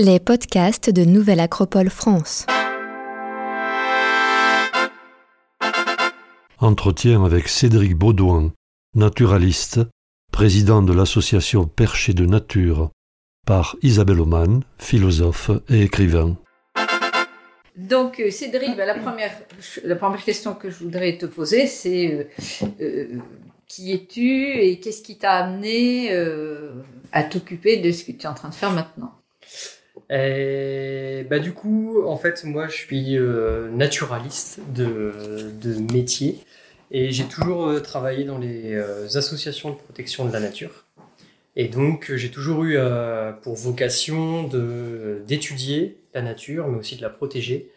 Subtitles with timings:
[0.00, 2.46] Les podcasts de Nouvelle Acropole France.
[6.60, 8.52] Entretien avec Cédric Baudouin,
[8.94, 9.80] naturaliste,
[10.30, 12.92] président de l'association Perché de Nature,
[13.44, 16.36] par Isabelle Oman, philosophe et écrivain.
[17.76, 19.36] Donc, euh, Cédric, bah, la, première,
[19.82, 23.18] la première question que je voudrais te poser, c'est euh, euh,
[23.66, 26.12] qui es-tu et qu'est-ce qui t'a amené
[27.10, 29.17] à t'occuper de ce que tu es en train de faire maintenant?
[30.10, 33.18] Et bah du coup, en fait, moi, je suis
[33.72, 36.38] naturaliste de, métier
[36.90, 38.76] et j'ai toujours travaillé dans les
[39.16, 40.86] associations de protection de la nature.
[41.56, 42.78] Et donc, j'ai toujours eu
[43.42, 44.48] pour vocation
[45.26, 47.70] d'étudier la nature, mais aussi de la protéger.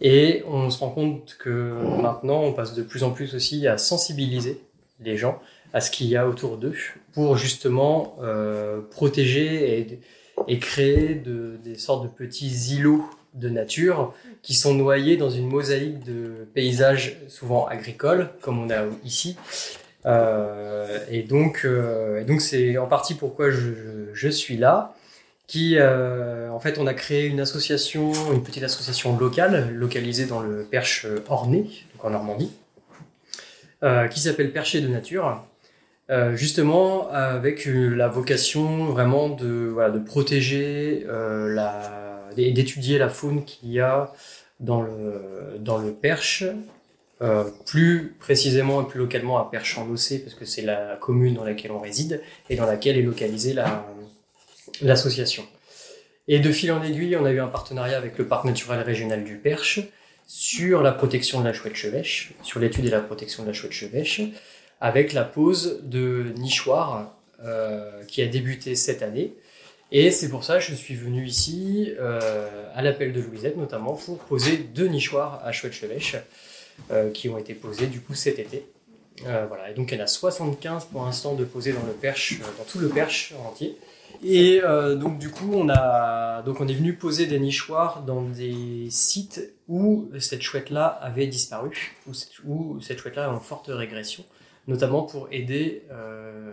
[0.00, 3.78] Et on se rend compte que maintenant, on passe de plus en plus aussi à
[3.78, 4.60] sensibiliser
[5.00, 5.40] les gens
[5.72, 6.76] à ce qu'il y a autour d'eux
[7.12, 10.00] pour justement euh, protéger et,
[10.48, 15.46] et créer de, des sortes de petits îlots de nature qui sont noyés dans une
[15.46, 19.36] mosaïque de paysages souvent agricoles, comme on a ici.
[20.06, 24.94] Euh, et donc, euh, donc c'est en partie pourquoi je, suis là
[25.46, 30.40] qui, euh, en fait, on a créé une association, une petite association locale, localisée dans
[30.40, 32.52] le Perche Ornay, donc en Normandie,
[34.10, 35.42] qui s'appelle Perché de Nature,
[36.10, 41.56] euh, justement avec la vocation vraiment de, voilà, de protéger euh,
[42.36, 44.12] et d'étudier la faune qu'il y a
[44.60, 46.44] dans le, dans le Perche,
[47.20, 51.34] euh, plus précisément et plus localement à Perche en Océ, parce que c'est la commune
[51.34, 53.86] dans laquelle on réside et dans laquelle est localisée la,
[54.80, 55.44] l'association.
[56.26, 59.24] Et de fil en aiguille, on a eu un partenariat avec le parc naturel régional
[59.24, 59.80] du Perche
[60.26, 63.72] sur la protection de la chouette chevêche, sur l'étude et la protection de la chouette
[63.72, 64.20] chevêche,
[64.80, 69.34] avec la pose de nichoirs euh, qui a débuté cette année.
[69.90, 73.94] Et c'est pour ça que je suis venu ici, euh, à l'appel de Louisette notamment,
[73.94, 76.16] pour poser deux nichoirs à chouette chevêche
[76.90, 78.66] euh, qui ont été posés du coup cet été.
[79.26, 79.70] Euh, voilà.
[79.70, 82.64] Et donc il y en a 75 pour l'instant de posés dans le perche, dans
[82.64, 83.78] tout le perche entier.
[84.22, 84.60] Et
[84.96, 89.52] donc du coup, on a donc on est venu poser des nichoirs dans des sites
[89.68, 94.24] où cette chouette-là avait disparu, où cette, où cette chouette-là est en forte régression,
[94.68, 96.52] notamment pour aider euh,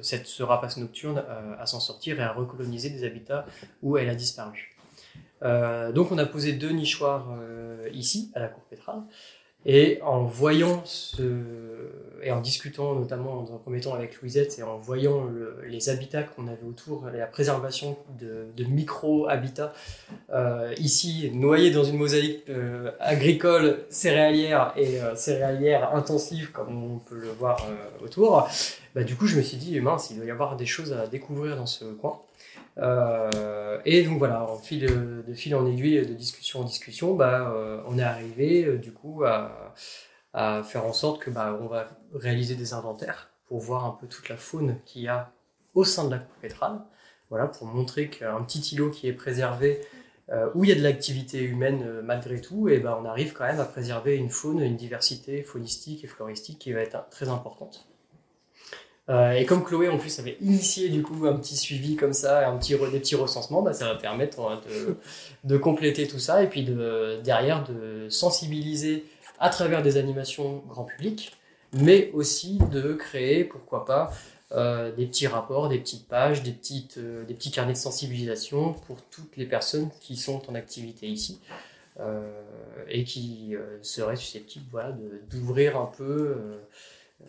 [0.00, 3.46] cette, ce rapace nocturne à, à s'en sortir et à recoloniser des habitats
[3.82, 4.76] où elle a disparu.
[5.42, 9.02] Euh, donc on a posé deux nichoirs euh, ici, à la cour pétrale,
[9.66, 11.22] et en voyant ce,
[12.22, 15.88] et en discutant notamment dans un premier temps avec Louisette et en voyant le, les
[15.88, 19.72] habitats qu'on avait autour, la préservation de, micro-habitats
[20.32, 26.98] euh, ici, noyés dans une mosaïque euh, agricole, céréalière et euh, céréalière intensive, comme on
[26.98, 27.66] peut le voir
[28.02, 28.48] autour,
[28.94, 31.08] bah, du coup je me suis dit, mince, il doit y avoir des choses à
[31.08, 32.20] découvrir dans ce coin.
[33.86, 37.14] Euh, et donc voilà, en fil de, de, fil en aiguille, de discussion en discussion,
[37.14, 39.72] bah, euh, on est arrivé euh, du coup à,
[40.64, 44.28] faire en sorte que bah, on va réaliser des inventaires pour voir un peu toute
[44.28, 45.32] la faune qu'il y a
[45.74, 46.80] au sein de la cour pétrale.
[47.30, 49.80] Voilà, pour montrer qu'un petit îlot qui est préservé,
[50.28, 53.46] euh, où il y a de l'activité humaine malgré tout, et ben on arrive quand
[53.46, 57.88] même à préserver une faune, une diversité faunistique et floristique qui va être très importante.
[59.08, 62.48] Euh, et comme Chloé en plus avait initié du coup un petit suivi comme ça,
[62.48, 64.96] un petit des petits recensements, bah, ça va permettre hein, de,
[65.44, 69.04] de, compléter tout ça et puis de, derrière de sensibiliser
[69.38, 71.36] à travers des animations grand public,
[71.72, 74.10] mais aussi de créer, pourquoi pas,
[74.52, 78.72] euh, des petits rapports, des petites pages, des, petites, euh, des petits carnets de sensibilisation
[78.72, 81.38] pour toutes les personnes qui sont en activité ici.
[81.98, 82.20] Euh,
[82.88, 84.94] et qui euh, seraient susceptibles voilà,
[85.30, 86.36] d'ouvrir un peu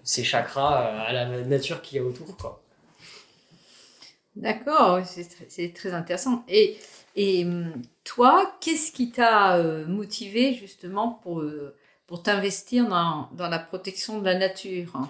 [0.03, 2.37] ces chakras à la nature qu'il y a autour.
[2.37, 2.61] Quoi.
[4.35, 5.01] D'accord,
[5.49, 6.43] c'est très intéressant.
[6.47, 6.77] Et,
[7.15, 7.45] et
[8.03, 11.75] toi, qu'est-ce qui t'a euh, motivé justement pour, euh,
[12.05, 15.09] pour t'investir dans, dans la protection de la nature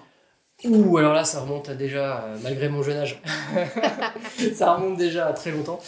[0.64, 3.22] Ouh, alors là, ça remonte à déjà, euh, malgré mon jeune âge,
[4.54, 5.78] ça remonte déjà à très longtemps.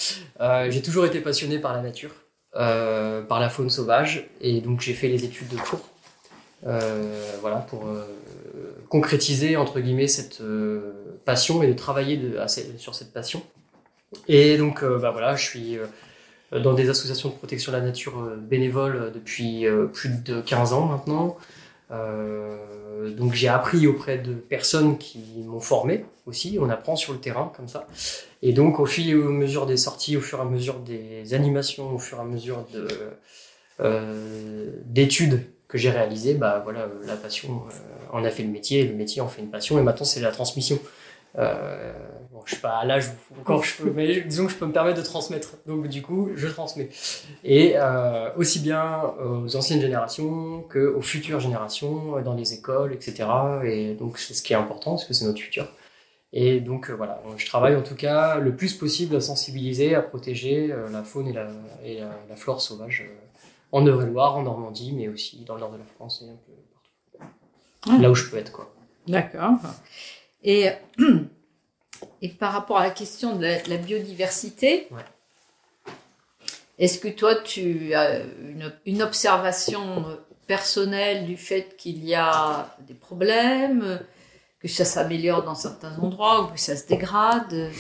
[0.41, 2.13] Euh, j'ai toujours été passionné par la nature,
[2.55, 5.89] euh, par la faune sauvage, et donc j'ai fait les études de cours.
[6.63, 7.85] voilà, pour
[8.91, 12.21] concrétiser entre guillemets cette euh, passion et de travailler
[12.77, 13.43] sur cette passion.
[14.29, 17.83] Et donc euh, bah voilà, je suis euh, dans des associations de protection de la
[17.83, 19.65] nature bénévoles depuis
[19.95, 21.37] plus de 15 ans maintenant.
[23.17, 26.59] donc j'ai appris auprès de personnes qui m'ont formé aussi.
[26.61, 27.87] On apprend sur le terrain comme ça.
[28.43, 31.35] Et donc au fil et à mesure des sorties, au fur et à mesure des
[31.35, 32.89] animations, au fur et à mesure de
[34.87, 38.95] d'études que j'ai réalisé, bah voilà, la passion euh, en a fait le métier, le
[38.95, 40.79] métier en fait une passion, et maintenant c'est la transmission
[41.39, 41.93] Euh,
[42.33, 43.05] bon, je suis pas à l'âge
[43.41, 45.51] encore je peux, mais disons que je peux me permettre de transmettre.
[45.65, 46.89] Donc du coup, je transmets.
[47.45, 53.29] Et euh, aussi bien aux anciennes générations que aux futures générations, dans les écoles, etc.
[53.65, 55.69] Et donc c'est ce qui est important parce que c'est notre futur.
[56.33, 60.03] Et donc euh, voilà, je travaille en tout cas le plus possible à sensibiliser, à
[60.03, 63.30] protéger euh, la faune et la, flore sauvage euh,
[63.73, 66.53] en Eure-et-Loire, en Normandie, mais aussi dans le nord de la France et un peu
[67.19, 67.35] partout.
[67.89, 68.03] Ah.
[68.03, 68.73] Là où je peux être, quoi.
[69.07, 69.55] D'accord.
[70.43, 70.69] Et,
[72.23, 74.89] et par rapport à la question de la, biodiversité,
[76.79, 80.05] est-ce que toi, tu as une, une, observation
[80.47, 84.01] personnelle du fait qu'il y a des problèmes
[84.61, 87.71] que ça s'améliore dans certains endroits ou que ça se dégrade?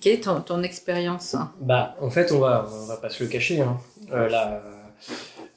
[0.00, 1.36] Quelle est ton, expérience?
[1.60, 3.60] Bah, En fait, on va, on va pas se le cacher.
[3.60, 3.78] Hein.
[4.12, 4.60] Euh,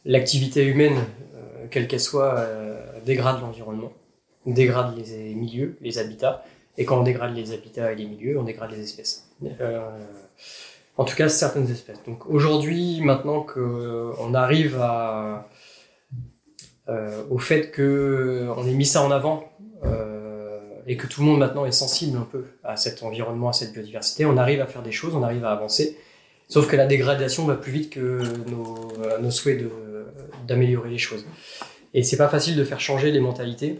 [0.05, 0.97] l'activité humaine,
[1.35, 3.91] euh, quelle qu'elle soit, euh, dégrade l'environnement,
[4.45, 6.43] dégrade les milieux, les habitats.
[6.77, 9.27] Et quand on dégrade les habitats et les milieux, on dégrade les espèces.
[10.97, 12.01] en tout cas, certaines espèces.
[12.05, 15.47] Donc aujourd'hui, maintenant qu'on arrive à,
[17.29, 19.51] au fait qu'on ait mis ça en avant,
[20.87, 23.73] et que tout le monde maintenant est sensible un peu à cet environnement, à cette
[23.73, 25.97] biodiversité, on arrive à faire des choses, on arrive à avancer.
[26.51, 29.63] Sauf que la dégradation va plus vite que nos, euh, nos souhaits
[30.47, 31.25] d'améliorer les choses.
[31.93, 33.79] Et c'est pas facile de faire changer les mentalités.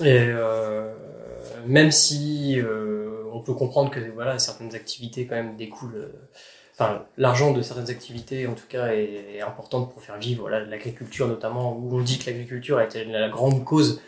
[0.00, 0.92] Et euh,
[1.66, 6.28] même si euh, on peut comprendre que voilà certaines activités quand même découlent, euh,
[6.74, 10.60] enfin l'argent de certaines activités en tout cas est, est importante pour faire vivre voilà,
[10.60, 14.00] l'agriculture notamment où on dit que l'agriculture a été la grande cause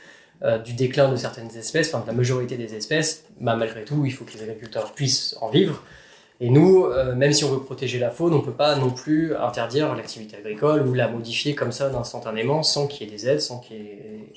[0.43, 4.05] euh, du déclin de certaines espèces, enfin de la majorité des espèces, bah, malgré tout,
[4.07, 5.83] il faut que les agriculteurs puissent en vivre.
[6.41, 9.35] Et nous, euh, même si on veut protéger la faune, on peut pas non plus
[9.35, 13.41] interdire l'activité agricole ou la modifier comme ça instantanément sans qu'il y ait des aides,
[13.41, 14.33] sans qu'il y ait,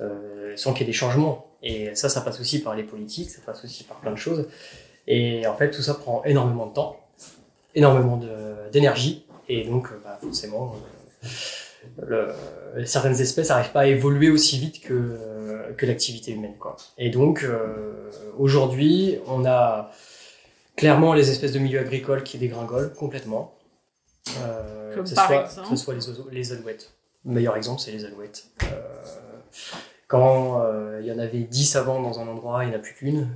[0.00, 1.46] euh, sans y ait des changements.
[1.62, 4.48] Et ça, ça passe aussi par les politiques, ça passe aussi par plein de choses.
[5.06, 7.00] Et en fait, tout ça prend énormément de temps,
[7.74, 8.20] énormément
[8.70, 10.74] d'énergie, et donc bah, forcément
[12.84, 15.18] certaines espèces n'arrivent pas à évoluer aussi vite que,
[15.76, 16.54] que l'activité humaine.
[16.58, 16.76] Quoi.
[16.98, 19.90] Et donc, euh, aujourd'hui, on a
[20.76, 23.54] clairement les espèces de milieu agricole qui dégringolent complètement.
[24.42, 26.92] Euh, Comme par soit, exemple Que ce soit les, les alouettes.
[27.24, 28.46] Le meilleur exemple, c'est les alouettes.
[28.64, 28.66] Euh,
[30.08, 30.62] quand
[31.00, 33.28] il y en avait 10 avant dans un endroit, il n'y en a plus qu'une.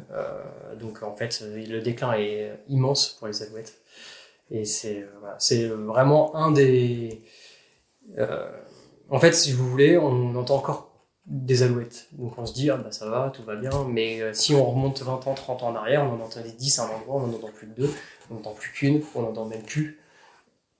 [0.80, 3.78] donc en fait, le déclin est immense pour les alouettes.
[4.50, 5.38] Et c'est voilà,
[5.86, 7.22] vraiment un des,
[8.18, 8.50] euh,
[9.10, 10.90] en fait, si vous voulez, on entend encore
[11.26, 12.08] des alouettes.
[12.12, 13.70] Donc on se dit, ah, bah ça va, tout va bien.
[13.88, 16.78] Mais euh, si on remonte 20 ans, 30 ans en arrière, on en entendait 10
[16.78, 17.90] à un endroit, on n'en entend plus que deux,
[18.30, 19.98] on n'entend plus qu'une, on n'entend même plus.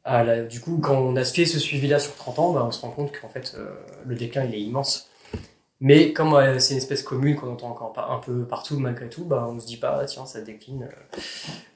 [0.05, 2.82] Ah, du coup, quand on a fait ce suivi-là sur 30 ans, bah, on se
[2.82, 3.70] rend compte qu'en fait, euh,
[4.05, 5.08] le déclin, il est immense.
[5.81, 9.46] Mais comme c'est une espèce commune qu'on entend encore un peu partout malgré tout, bah,
[9.50, 10.88] on se dit pas, tiens, ça décline.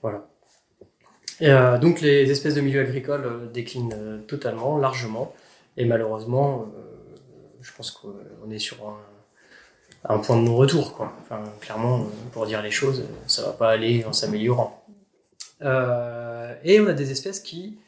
[0.02, 0.28] voilà.
[1.40, 1.50] Et,
[1.80, 5.34] donc les espèces de milieu agricole déclinent totalement, largement.
[5.78, 6.87] Et malheureusement, euh,
[7.62, 8.76] je pense qu'on est sur
[10.04, 11.08] un, point de non-retour.
[11.60, 14.84] Clairement, pour dire les choses, ça va pas aller en s'améliorant.
[15.62, 17.78] Euh, et on a des espèces qui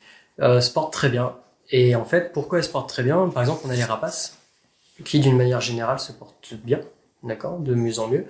[0.40, 1.36] euh, se portent très bien.
[1.70, 3.28] Et en fait, pourquoi elles se portent très bien?
[3.28, 4.38] Par exemple, on a les rapaces,
[5.04, 6.80] qui d'une manière générale se portent bien,
[7.22, 8.26] d'accord, de mieux en mieux.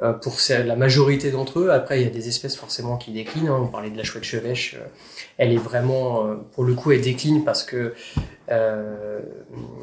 [0.00, 1.70] Euh, pour la majorité d'entre eux.
[1.70, 3.48] Après, il y a des espèces forcément qui déclinent.
[3.48, 3.60] Hein.
[3.62, 4.74] On parlait de la chouette chevêche.
[4.74, 4.86] Euh,
[5.36, 7.94] elle est vraiment, euh, pour le coup, elle décline parce que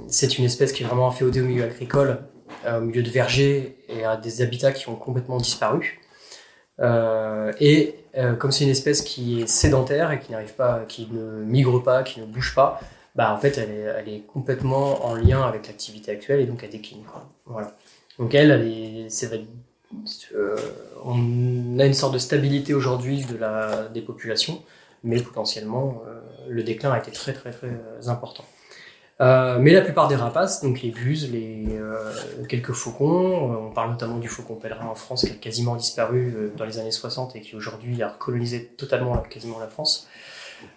[0.08, 2.20] c'est une espèce qui est vraiment inféodée au milieu agricole,
[2.68, 6.00] au milieu de vergers et à des habitats qui ont complètement disparu.
[6.80, 7.96] et
[8.38, 12.04] comme c'est une espèce qui est sédentaire et qui n'arrive pas, qui ne migre pas,
[12.04, 12.80] qui ne bouge pas,
[13.16, 17.02] bah en fait elle est, complètement en lien avec l'activité actuelle et donc elle décline.
[17.48, 17.76] Voilà.
[18.20, 19.38] Donc elle, elle est, euh,
[21.04, 24.62] on a une sorte de stabilité aujourd'hui de la, des populations,
[25.04, 28.44] mais potentiellement euh, le déclin a été très très très euh, important.
[29.20, 31.68] mais la plupart des rapaces, donc les buses, les
[32.48, 36.66] quelques faucons, on parle notamment du faucon pèlerin en France qui a quasiment disparu dans
[36.66, 40.08] les années 60 et qui aujourd'hui a recolonisé totalement quasiment la France.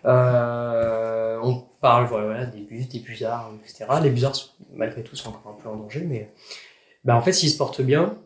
[0.04, 3.86] on parle voilà, des bus, des busards, etc.
[4.02, 4.36] Les busards,
[4.74, 6.32] malgré tout, sont encore un peu en danger, mais
[7.04, 8.16] ben, en fait, s'ils se portent bien,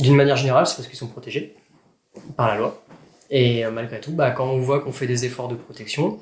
[0.00, 1.56] d'une manière générale, c'est parce qu'ils sont protégés
[2.36, 2.82] par la loi.
[3.30, 6.18] Et euh, malgré tout, bah, quand on voit qu'on fait des efforts de protection,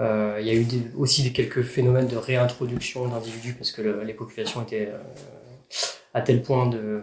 [0.00, 4.62] euh, il y a eu aussi quelques phénomènes de réintroduction d'individus parce que les populations
[4.62, 4.98] étaient euh,
[6.12, 7.02] à tel point de,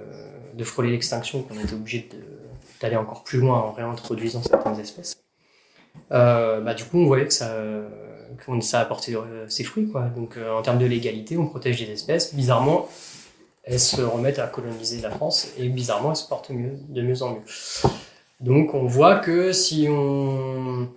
[0.63, 2.07] frôler l'extinction qu'on était obligé
[2.81, 5.23] d'aller encore plus loin en réintroduisant certaines espèces.
[6.09, 7.51] bah, du coup, on voyait que ça,
[8.37, 8.87] que ça
[9.47, 9.91] ses fruits.
[10.15, 12.35] Donc, en termes de légalité, on protège des espèces.
[12.35, 12.87] Bizarrement,
[13.63, 17.21] elles se remettent à coloniser la France et bizarrement elles se portent mieux, de mieux
[17.21, 17.41] en mieux.
[18.39, 20.89] Donc on voit que si on,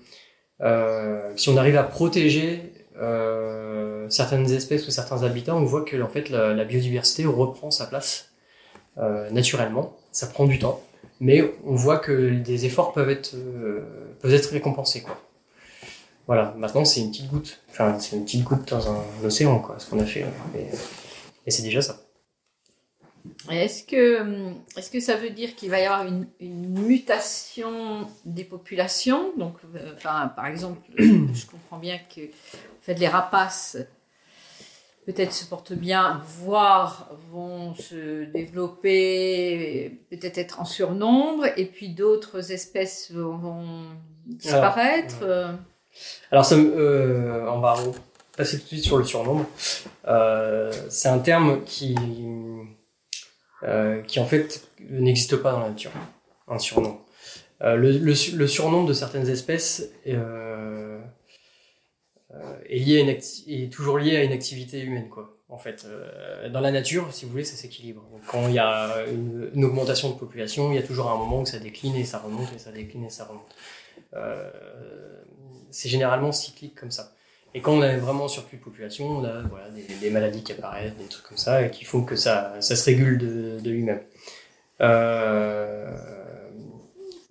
[0.63, 6.01] euh, si on arrive à protéger euh, certaines espèces ou certains habitats, on voit que
[6.01, 8.31] en fait la, biodiversité reprend sa place
[8.99, 9.97] euh, naturellement.
[10.13, 10.81] Ça prend du temps,
[11.21, 15.21] mais on voit que des efforts peuvent être euh, peuvent être récompensés quoi.
[16.27, 17.61] Voilà, maintenant c'est une petite goutte.
[17.71, 20.25] Enfin, c'est une petite goutte dans un, océan, quoi, ce qu'on a fait.
[20.57, 20.69] Et,
[21.47, 22.04] et c'est déjà ça.
[23.51, 28.45] Est-ce que, est que ça veut dire qu'il va y avoir une, une mutation des
[28.45, 29.33] populations?
[29.39, 33.79] Donc, euh, enfin, par exemple, je comprends bien que en fait, les rapaces
[35.07, 42.53] peut-être se portent bien, voire vont se développer, peut-être être en surnombre, et puis d'autres
[42.53, 43.65] espèces vont
[44.27, 45.19] disparaître.
[45.23, 45.53] euh.
[46.31, 47.77] Alors, ça, me- euh, on va
[48.37, 49.47] passer tout de suite sur le surnombre.
[50.09, 51.95] Euh, c'est un terme qui,
[53.65, 55.91] euh, qui en fait n'existe pas dans la nature,
[56.49, 57.01] un surnom.
[57.63, 61.01] Euh, le, le su- le surnombre de certaines espèces euh,
[62.69, 65.31] est, lié à est toujours lié à une activité humaine, quoi.
[65.49, 65.87] En fait,
[66.53, 68.03] dans la nature, si vous voulez, ça s'équilibre.
[68.27, 71.47] Quand il y a une, augmentation de population, il y a toujours un moment où
[71.47, 73.55] ça décline et ça remonte et ça décline et ça remonte.
[75.71, 77.14] C'est généralement cyclique comme ça.
[77.55, 80.97] Et quand on a vraiment surplus de population, on a voilà, des, maladies qui apparaissent,
[80.97, 83.19] des trucs comme ça, et qui font que ça, ça se régule
[83.63, 84.01] de, lui-même.
[84.81, 85.97] Euh,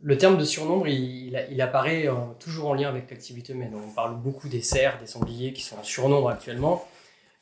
[0.02, 2.08] le terme de surnombre, il, apparaît
[2.40, 3.74] toujours en lien avec l'activité humaine.
[3.76, 6.86] On parle beaucoup des cerfs, des sangliers qui sont en surnombre actuellement.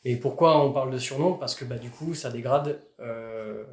[0.03, 1.37] Et pourquoi on parle de surnombre?
[1.37, 3.63] Parce que bah, du coup, ça dégrade, euh,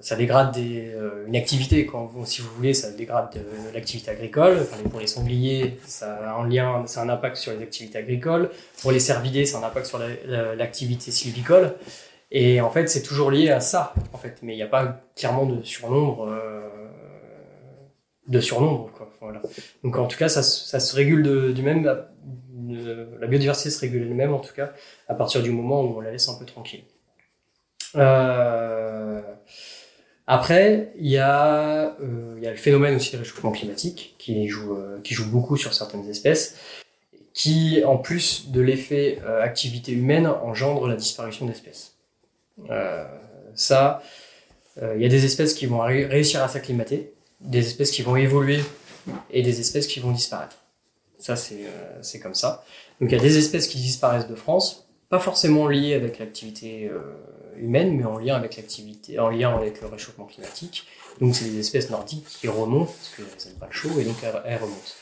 [0.00, 1.86] ça dégrade des, euh, une activité.
[1.86, 4.58] Quand, si vous voulez, ça dégrade euh, l'activité agricole.
[4.60, 7.96] Enfin, pour les sangliers, ça a un lien, ça a un impact sur les activités
[7.98, 8.50] agricoles.
[8.82, 11.74] Pour les cervidés, a un impact sur la- la- l'activité sylvicole.
[12.30, 14.38] Et en fait, c'est toujours lié à ça, en fait.
[14.42, 16.68] Mais il n'y a pas clairement de surnombre, euh,
[18.28, 19.10] de surnombre, quoi.
[19.20, 19.40] Voilà.
[19.82, 21.84] Donc, en tout cas, ça, ça se régule de, du même,
[23.20, 24.72] la biodiversité se régule elle-même, en tout cas,
[25.08, 26.84] à partir du moment où on la laisse un peu tranquille.
[27.96, 28.73] Euh,
[30.26, 34.74] après, il y, a, euh, y a le phénomène aussi du réchauffement climatique qui joue,
[34.76, 36.56] euh, qui joue beaucoup sur certaines espèces,
[37.34, 41.94] qui, en plus de l'effet euh, activité humaine, engendre la disparition d'espèces.
[42.70, 43.04] Euh,
[43.54, 44.02] ça,
[44.80, 48.02] euh, il y a des espèces qui vont ré- réussir à s'acclimater, des espèces qui
[48.02, 48.60] vont évoluer
[49.30, 50.56] et des espèces qui vont disparaître.
[51.18, 52.64] Ça, c'est euh, c'est comme ça.
[53.00, 56.88] Donc, il y a des espèces qui disparaissent de France, pas forcément liées avec l'activité
[57.58, 60.86] humaine, mais en lien avec l'activité, en lien avec le réchauffement climatique.
[61.20, 64.16] Donc, c'est des espèces nordiques qui remontent parce qu'elles n'aiment pas le chaud et donc
[64.22, 64.92] elles, elles remontent.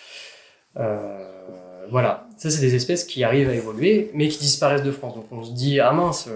[0.78, 1.46] Euh,
[1.90, 5.14] voilà, ça c'est des espèces qui arrivent à évoluer, mais qui disparaissent de France.
[5.14, 6.28] Donc on se dit ah mince,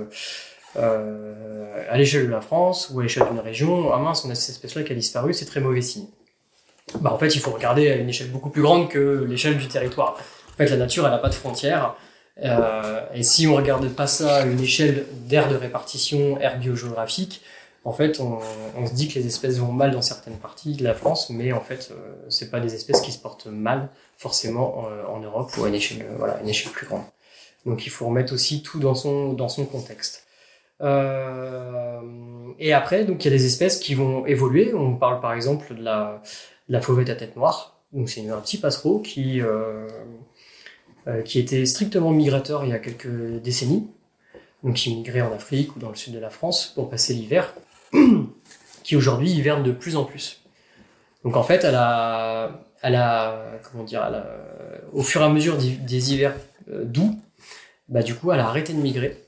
[0.77, 4.35] euh, à l'échelle de la France ou à l'échelle d'une région, ah mince, on a
[4.35, 6.07] cette espèce-là qui a disparu, c'est très mauvais signe.
[7.01, 9.69] Bah en fait, il faut regarder à une échelle beaucoup plus grande que l'échelle du
[9.69, 10.19] territoire.
[10.53, 11.95] En fait, la nature, elle n'a pas de frontières.
[12.45, 17.43] Euh, et si on regarde pas ça à une échelle d'aire de répartition, aire biogéographique,
[17.85, 18.39] en fait, on,
[18.77, 21.53] on se dit que les espèces vont mal dans certaines parties de la France, mais
[21.53, 25.51] en fait, euh, c'est pas des espèces qui se portent mal forcément en, en Europe
[25.57, 27.05] ou à une échelle, euh, voilà, une échelle plus grande.
[27.65, 30.27] Donc, il faut remettre aussi tout dans son dans son contexte.
[30.83, 32.01] Euh,
[32.59, 34.75] et après, donc il y a des espèces qui vont évoluer.
[34.75, 36.23] On parle par exemple de la,
[36.69, 37.81] de la fauvette à tête noire.
[37.93, 39.89] Donc c'est un petit passereau qui euh, euh,
[41.25, 43.89] qui était strictement migrateur il y a quelques décennies,
[44.65, 47.55] donc qui migrait en Afrique ou dans le sud de la France pour passer l'hiver,
[48.83, 50.43] qui aujourd'hui hiverne de plus en plus.
[51.25, 54.09] Donc en fait, elle a, elle a, comment dire,
[54.93, 56.35] au fur et à mesure des, hivers
[56.71, 57.19] euh, doux,
[57.89, 59.25] bah du coup, elle a arrêté de migrer.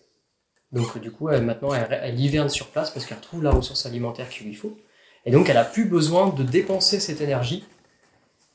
[0.73, 3.87] Donc du coup, elle, maintenant, elle, elle hiverne sur place parce qu'elle retrouve la ressource
[3.87, 4.77] alimentaire qu'il lui faut.
[5.25, 7.78] Et donc, elle a plus besoin de dépenser cette énergie euh,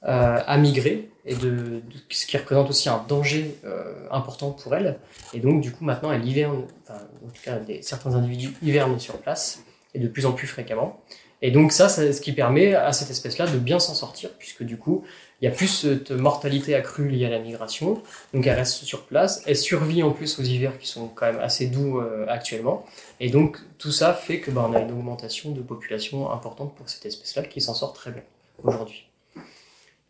[0.03, 4.99] à migrer et de, de- ce qui représente aussi un danger euh, important pour elle.
[5.33, 8.99] Et donc, du coup, maintenant, elle hiverne, enfin, en tout cas, des, certains individus hivernent
[8.99, 10.99] sur place et de plus en plus fréquemment.
[11.41, 14.63] Et donc, ça, c'est ce qui permet à cette espèce-là de bien s'en sortir, puisque
[14.63, 15.03] du coup,
[15.41, 18.01] il y a plus cette mortalité accrue liée à la migration.
[18.33, 19.41] Donc, elle reste sur place.
[19.45, 22.85] Elle survit en plus aux hivers qui sont quand même assez doux euh, actuellement.
[23.19, 26.87] Et donc, tout ça fait que bah, on a une augmentation de population importante pour
[26.89, 28.23] cette espèce-là qui s'en sort très bien
[28.63, 29.05] aujourd'hui.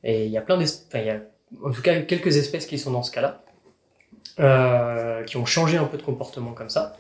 [0.04, 1.20] Et il y a plein d'espèces, enfin, il y a
[1.64, 3.44] en tout cas quelques espèces qui sont dans ce cas-là,
[4.40, 6.96] euh, qui ont changé un peu de comportement comme ça.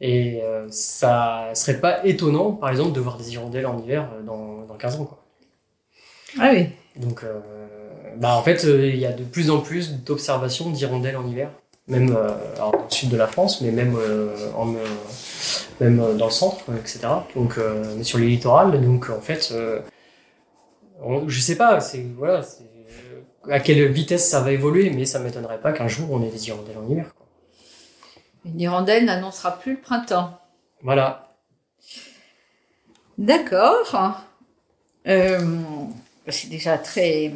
[0.00, 4.22] Et euh, ça serait pas étonnant, par exemple, de voir des hirondelles en hiver euh,
[4.22, 5.04] dans, dans 15 ans.
[5.04, 5.18] Quoi.
[6.38, 6.68] Ah oui.
[6.96, 7.40] Donc, euh,
[8.16, 11.50] bah, en fait, euh, il y a de plus en plus d'observations d'hirondelles en hiver.
[11.88, 12.14] même
[12.58, 13.96] dans le sud de la France, mais même,
[14.56, 14.74] en,
[15.80, 17.00] même dans le centre, etc.
[17.34, 17.58] Donc,
[17.96, 18.80] mais sur les littorales.
[18.80, 19.54] Donc, en fait,
[21.26, 22.42] je sais pas, c'est voilà,
[23.50, 26.48] à quelle vitesse ça va évoluer, mais ça m'étonnerait pas qu'un jour on ait des
[26.48, 27.14] hirondelles en hiver.
[27.14, 27.26] Quoi.
[28.44, 30.38] Une hirondelle n'annoncera plus le printemps.
[30.82, 31.34] Voilà.
[33.18, 34.22] D'accord.
[35.06, 35.40] Euh,
[36.28, 37.32] c'est déjà très.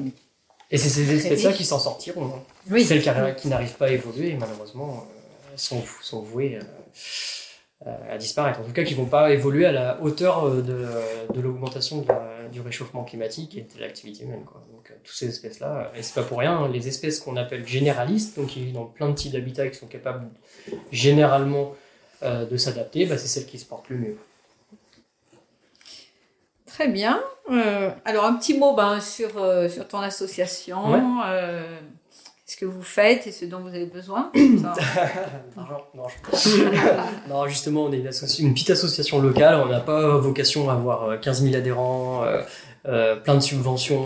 [0.72, 2.26] Et c'est ces espèces-là qui s'en sortiront.
[2.26, 2.42] Hein.
[2.70, 2.84] Oui.
[2.84, 3.02] Celles
[3.36, 6.58] qui, n'arrivent pas à évoluer, malheureusement, euh, sont, sont vouées.
[7.86, 8.60] Euh, à disparaître.
[8.60, 10.86] En tout cas, qui vont pas évoluer à la hauteur de,
[11.32, 12.04] de l'augmentation
[12.50, 14.44] du réchauffement climatique et de l'activité humaine.
[14.44, 14.62] Quoi.
[14.72, 17.66] Donc, euh, toutes ces espèces-là, et c'est pas pour rien, hein, les espèces qu'on appelle
[17.66, 20.28] généralistes, donc qui vivent dans plein de types d'habitats et qui sont capables
[20.92, 21.74] généralement
[22.22, 24.18] de s'adapter, bah, c'est celles qui se portent le mieux.
[26.66, 27.22] Très bien.
[28.04, 29.30] alors, un petit mot ben, sur,
[29.70, 30.78] sur ton association
[32.50, 34.32] ce que vous faites et ce dont vous avez besoin
[37.28, 38.02] non, justement, on est
[38.40, 39.62] une, petite association locale.
[39.64, 42.42] On n'a pas vocation à avoir 15 euh, 000 adhérents, euh,
[42.88, 44.04] euh, plein de subventions,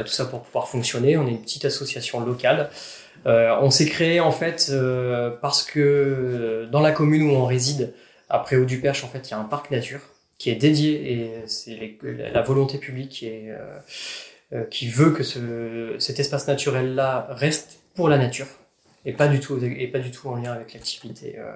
[0.00, 1.18] tout ça pour pouvoir fonctionner.
[1.18, 2.70] On est une petite association locale.
[3.26, 4.72] on s'est créé en fait
[5.42, 7.92] parce que dans la commune où on réside,
[8.30, 10.00] après Haut du Perche, en fait, il y a un parc nature
[10.38, 11.96] qui est dédié et c'est
[12.32, 13.78] la volonté publique qui est euh,
[14.70, 18.46] qui veut que ce, cet espace naturel-là reste pour la nature
[19.04, 21.52] et pas du tout et pas du tout en lien avec l'activité euh,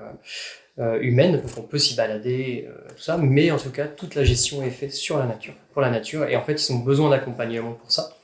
[0.79, 1.41] euh, humaine.
[1.41, 4.71] Donc on peut s'y balader, tout ça, mais en tout cas toute la gestion est
[4.71, 6.25] faite sur la nature, pour la nature.
[6.29, 8.17] Et en fait ils ont besoin d'accompagnement pour ça.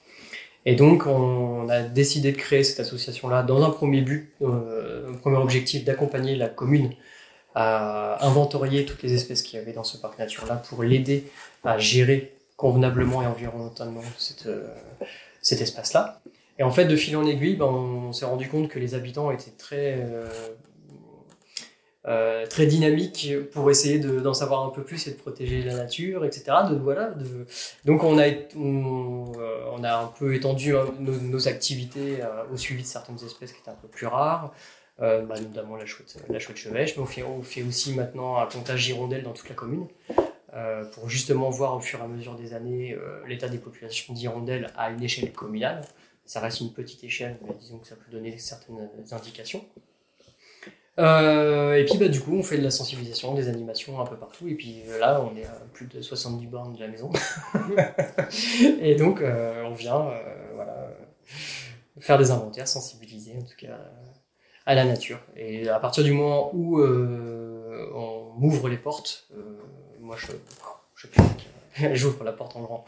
[0.66, 5.36] Et donc on a décidé de créer cette association-là dans un premier but, un premier
[5.36, 6.90] objectif d'accompagner la commune
[7.54, 11.24] à inventorier toutes les espèces qu'il y avait dans ce parc nature-là pour l'aider
[11.62, 14.02] à gérer convenablement et environnementalement
[14.46, 14.68] euh,
[15.42, 16.20] cet espace-là.
[16.58, 19.32] Et en fait, de fil en aiguille, ben, on s'est rendu compte que les habitants
[19.32, 20.28] étaient très, euh,
[22.06, 26.24] euh, très dynamiques pour essayer d'en savoir un peu plus et de protéger la nature,
[26.24, 26.44] etc.
[27.84, 32.18] Donc on a, on, a un peu étendu hein, nos, activités
[32.52, 34.54] au suivi de certaines espèces qui étaient un peu plus rares.
[35.00, 38.46] bah, notamment la chouette, la chouette chevêche, mais on fait, on fait aussi maintenant un
[38.46, 39.88] comptage hirondelle dans toute la commune.
[40.56, 44.14] Euh, pour justement voir au fur et à mesure des années euh, l'état des populations
[44.14, 45.84] d'hirondelles à une échelle communale.
[46.26, 49.64] Ça reste une petite échelle, mais disons que ça peut donner certaines indications.
[51.00, 54.16] Euh, et puis bah, du coup, on fait de la sensibilisation, des animations un peu
[54.16, 54.46] partout.
[54.46, 57.10] Et puis là, on est à plus de 70 bornes de la maison.
[58.80, 60.08] et donc, on vient
[60.54, 60.88] voilà,
[61.98, 63.76] faire des inventaires, sensibiliser en tout cas
[64.66, 65.18] à la nature.
[65.34, 69.28] Et à partir du moment où on ouvre les portes,
[70.04, 70.32] moi je,
[70.96, 71.06] je
[71.94, 72.84] j'ouvre la porte en grand.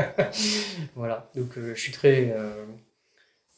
[0.96, 2.34] voilà, donc euh, je suis très.
[2.36, 2.64] Euh,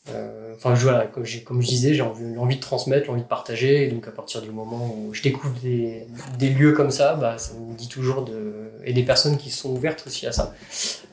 [0.08, 3.84] euh, enfin, voilà, comme, comme je disais, j'ai envie, envie, de transmettre, envie de partager,
[3.84, 6.06] et donc à partir du moment où je découvre des,
[6.38, 8.72] des lieux comme ça, bah, ça me dit toujours de.
[8.84, 10.54] et des personnes qui sont ouvertes aussi à ça,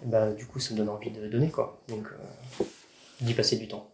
[0.03, 1.79] bah, du coup, ça me donne envie de donner, quoi.
[1.88, 2.08] Donc,
[3.21, 3.91] d'y passer du temps.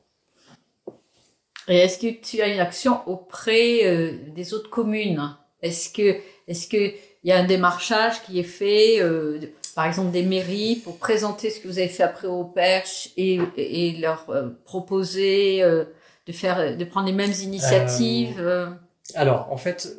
[1.67, 5.35] Et est-ce que tu as une action auprès des autres communes?
[5.61, 6.93] Est-ce que, est-ce que
[7.25, 9.39] il y a un démarchage qui est fait, euh,
[9.73, 13.39] par exemple des mairies, pour présenter ce que vous avez fait après au Perche et,
[13.57, 15.85] et leur euh, proposer euh,
[16.27, 18.47] de faire, de prendre les mêmes initiatives.
[19.15, 19.97] Alors, en fait,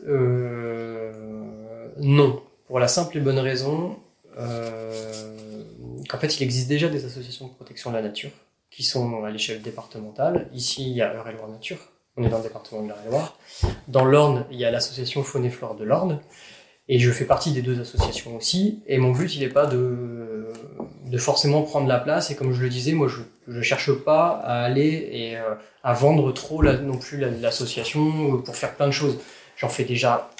[1.98, 3.96] non, pour la simple et bonne raison
[4.36, 8.30] qu'en fait, il existe déjà des associations de protection de la nature
[8.70, 10.48] qui sont à l'échelle départementale.
[10.52, 11.78] Ici, il y a Eure-et-Loire Nature.
[12.16, 13.36] On est dans le département de l'Eure-et-Loire.
[13.88, 16.20] Dans l'Orne, il y a l'association Faune et Flore de l'Orne.
[16.88, 18.82] Et je fais partie des deux associations aussi.
[18.86, 20.46] Et mon but, il n'est pas de,
[21.06, 22.30] de forcément prendre la place.
[22.30, 25.94] Et comme je le disais, moi, je ne cherche pas à aller et euh, à
[25.94, 29.18] vendre trop non plus l'association pour faire plein de choses.
[29.56, 30.30] J'en fais déjà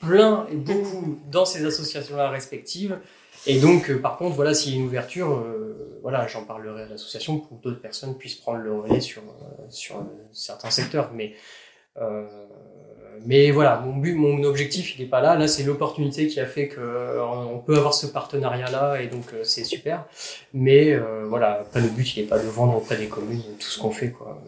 [0.00, 2.98] plein et beaucoup dans ces associations-là respectives.
[3.46, 6.84] Et donc, euh, par contre, voilà, s'il y a une ouverture, euh, voilà, j'en parlerai
[6.84, 9.22] à l'association pour que d'autres personnes puissent prendre le relais sur,
[9.70, 11.10] sur certains secteurs.
[11.14, 11.34] Mais
[13.26, 15.36] mais voilà, mon but, mon objectif, il n'est pas là.
[15.36, 19.32] Là, c'est l'opportunité qui a fait que euh, on peut avoir ce partenariat-là, et donc
[19.32, 20.04] euh, c'est super.
[20.52, 23.66] Mais euh, voilà, après le but, il n'est pas de vendre auprès des communes tout
[23.66, 24.42] ce qu'on fait, quoi.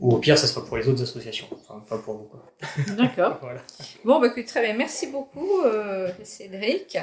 [0.00, 2.94] Ou au pire, ça sera pour les autres associations, enfin pas pour vous.
[2.96, 3.38] D'accord.
[3.42, 3.60] voilà.
[4.04, 4.74] Bon, bah, très bien.
[4.74, 5.62] Merci beaucoup,
[6.22, 6.98] Cédric.